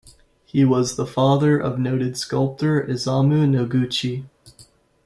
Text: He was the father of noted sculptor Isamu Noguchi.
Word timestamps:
He 0.45 0.65
was 0.65 0.95
the 0.95 1.05
father 1.05 1.59
of 1.59 1.77
noted 1.77 2.17
sculptor 2.17 2.81
Isamu 2.83 3.47
Noguchi. 3.47 4.25